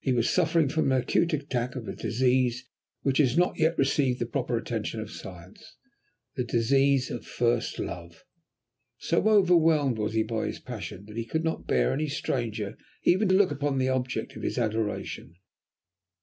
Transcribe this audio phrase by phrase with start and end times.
[0.00, 2.64] He was suffering from an acute attack of a disease
[3.02, 5.76] which has not yet received the proper attention of Science
[6.34, 8.24] the disease of first love.
[8.96, 13.28] So overwhelmed was he by his passion, that he could not bear any stranger even
[13.28, 15.34] to look upon the object of his adoration.